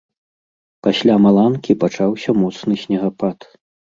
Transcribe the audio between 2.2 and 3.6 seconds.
моцны снегапад.